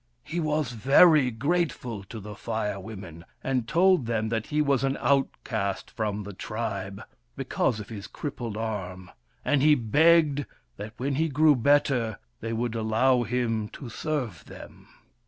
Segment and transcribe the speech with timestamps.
[0.23, 4.97] He was very grateful to the Fire Women, and told them that he was an
[4.99, 7.03] outcast from the tribe,
[7.35, 9.11] because of his crippled arm,
[9.45, 14.87] and he begged that, when he grew better, they would allow him to serve them.